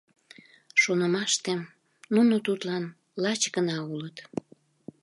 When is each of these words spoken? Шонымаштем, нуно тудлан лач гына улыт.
Шонымаштем, 0.81 1.59
нуно 2.13 2.35
тудлан 2.45 2.83
лач 3.23 3.41
гына 3.55 3.77
улыт. 3.93 4.17